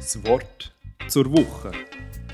[0.00, 0.72] Das Wort
[1.08, 1.72] zur Woche.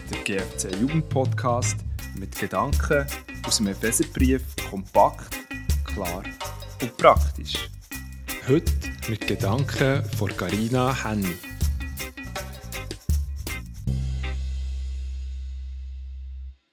[0.08, 1.76] Der GFC Jugendpodcast
[2.16, 3.04] mit Gedanken
[3.44, 4.40] aus dem Epheserbrief
[4.71, 5.37] kompakt,
[5.84, 6.22] klar
[6.80, 7.69] und praktisch.
[8.47, 8.72] Heute
[9.08, 11.34] mit Gedanken von Carina Henny.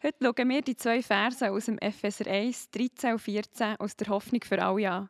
[0.04, 4.10] Heute schauen wir die zwei Verse aus dem Epheser 1, 13 und 14 aus der
[4.10, 5.10] Hoffnung für alle an.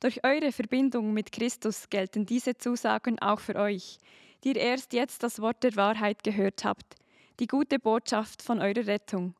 [0.00, 3.98] Durch eure Verbindung mit Christus gelten diese Zusagen auch für euch,
[4.44, 6.96] die ihr erst jetzt das Wort der Wahrheit gehört habt,
[7.40, 9.34] die gute Botschaft von eurer Rettung.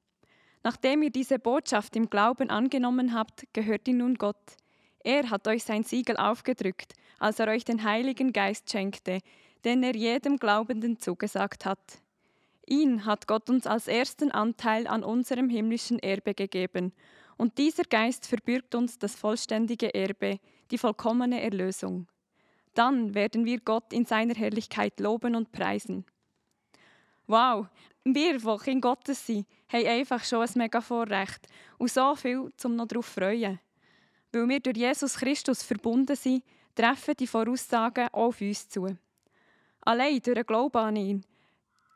[0.62, 4.56] Nachdem ihr diese Botschaft im Glauben angenommen habt, gehört ihr nun Gott.
[5.02, 9.18] Er hat euch sein Siegel aufgedrückt, als er euch den Heiligen Geist schenkte,
[9.64, 12.00] den er jedem Glaubenden zugesagt hat.
[12.66, 16.92] Ihn hat Gott uns als ersten Anteil an unserem himmlischen Erbe gegeben,
[17.36, 20.38] und dieser Geist verbürgt uns das vollständige Erbe,
[20.70, 22.06] die vollkommene Erlösung.
[22.74, 26.04] Dann werden wir Gott in seiner Herrlichkeit loben und preisen.
[27.26, 27.66] Wow,
[28.04, 31.46] wir, die Kinder Gottes sind, haben einfach schon ein mega Vorrecht
[31.78, 33.60] und so viel, um noch darauf zu freuen.
[34.32, 36.42] Weil wir durch Jesus Christus verbunden sind,
[36.74, 38.96] treffen die Voraussagen auch auf uns zu.
[39.82, 41.24] Allein durch den Glauben an ihn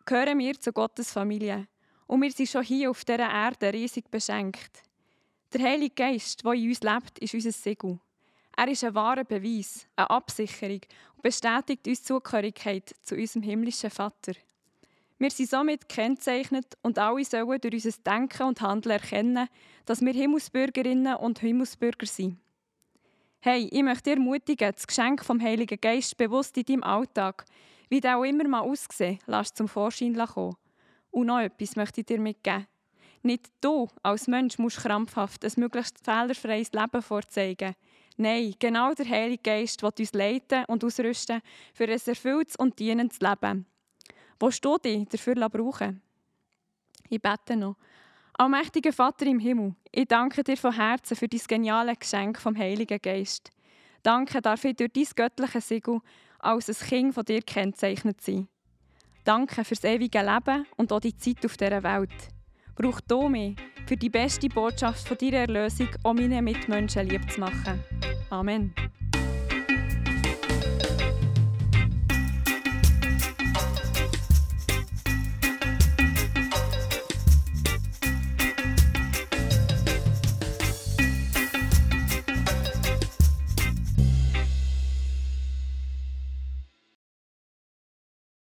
[0.04, 1.66] gehören wir zu Gottes Familie
[2.06, 4.82] und wir sind schon hier auf dieser Erde riesig beschenkt.
[5.52, 7.98] Der Heilige Geist, der in uns lebt, ist unser Siegel.
[8.58, 10.80] Er ist ein wahrer Beweis, eine Absicherung
[11.16, 14.32] und bestätigt uns Zugehörigkeit zu unserem himmlischen Vater.
[15.18, 19.48] Wir sind somit gekennzeichnet und alle sollen durch unser Denken und Handeln erkennen,
[19.84, 22.38] dass wir Himmelsbürgerinnen und Himmelsbürger sind.
[23.40, 27.44] Hey, ich möchte dir ermutigen, das Geschenk vom Heiligen Geist bewusst in deinem Alltag,
[27.90, 30.56] wie der auch immer mal aussehen, lass zum Vorschein kommen.
[31.10, 32.66] Und noch etwas möchte ich dir mitgeben.
[33.22, 37.74] Nicht du als Mensch musst krampfhaft ein möglichst fehlerfreies Leben vorzeigen.
[38.18, 41.42] Nein, genau der Heilige Geist wird uns leiten und ausrüsten
[41.74, 43.66] für ein erfülltes und dienendes Leben.
[44.40, 46.00] Willst du dich dafür brauchen?
[47.08, 47.76] Ich bete noch.
[48.38, 53.00] Allmächtiger Vater im Himmel, ich danke dir von Herzen für dein geniale Geschenk vom Heiligen
[53.00, 53.50] Geist.
[54.02, 56.00] Danke darf ich durch dein göttliche Siegel
[56.38, 58.48] als ein Kind von dir kennzeichnet sein.
[59.24, 62.28] Danke fürs ewige Leben und auch die Zeit auf dieser Welt.
[62.76, 63.56] Brauch du mich
[63.86, 67.82] für die beste Botschaft von deiner Erlösung, um meine Mitmenschen lieb zu machen.
[68.32, 68.74] Amen.